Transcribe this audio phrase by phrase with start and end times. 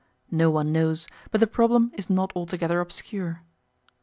[0.31, 3.43] No one knows, but the problem is not altogether obscure.